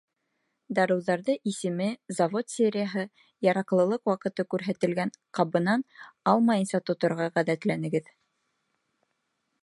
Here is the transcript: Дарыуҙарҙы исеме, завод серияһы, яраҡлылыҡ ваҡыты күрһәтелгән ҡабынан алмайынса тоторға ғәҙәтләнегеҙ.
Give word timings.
Дарыуҙарҙы 0.77 1.33
исеме, 1.49 1.89
завод 2.19 2.47
серияһы, 2.53 3.03
яраҡлылыҡ 3.47 4.09
ваҡыты 4.11 4.45
күрһәтелгән 4.53 5.11
ҡабынан 5.39 5.83
алмайынса 6.33 6.81
тоторға 6.91 7.29
ғәҙәтләнегеҙ. 7.37 8.09